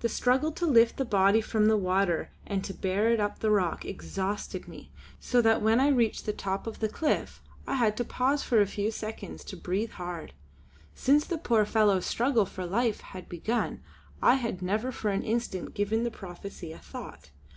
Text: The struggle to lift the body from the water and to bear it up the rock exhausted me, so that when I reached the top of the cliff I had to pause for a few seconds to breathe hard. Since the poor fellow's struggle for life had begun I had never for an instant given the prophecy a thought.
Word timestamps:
The 0.00 0.08
struggle 0.08 0.50
to 0.50 0.66
lift 0.66 0.96
the 0.96 1.04
body 1.04 1.40
from 1.40 1.66
the 1.68 1.76
water 1.76 2.30
and 2.48 2.64
to 2.64 2.74
bear 2.74 3.12
it 3.12 3.20
up 3.20 3.38
the 3.38 3.50
rock 3.52 3.84
exhausted 3.84 4.66
me, 4.66 4.90
so 5.20 5.40
that 5.40 5.62
when 5.62 5.78
I 5.78 5.86
reached 5.86 6.26
the 6.26 6.32
top 6.32 6.66
of 6.66 6.80
the 6.80 6.88
cliff 6.88 7.40
I 7.64 7.74
had 7.76 7.96
to 7.98 8.04
pause 8.04 8.42
for 8.42 8.60
a 8.60 8.66
few 8.66 8.90
seconds 8.90 9.44
to 9.44 9.56
breathe 9.56 9.92
hard. 9.92 10.32
Since 10.96 11.26
the 11.26 11.38
poor 11.38 11.64
fellow's 11.64 12.06
struggle 12.06 12.44
for 12.44 12.66
life 12.66 13.00
had 13.02 13.28
begun 13.28 13.84
I 14.20 14.34
had 14.34 14.62
never 14.62 14.90
for 14.90 15.12
an 15.12 15.22
instant 15.22 15.74
given 15.74 16.02
the 16.02 16.10
prophecy 16.10 16.72
a 16.72 16.78
thought. 16.80 17.30